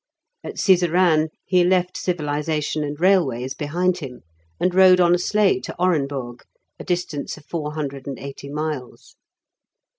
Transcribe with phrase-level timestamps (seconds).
[0.43, 4.21] At Sizeran he left civilisation and railways behind him,
[4.59, 6.41] and rode on a sleigh to Orenburg,
[6.79, 9.15] a distance of four hundred and eighty miles.